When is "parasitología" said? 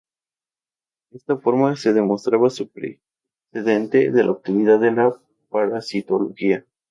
5.49-6.65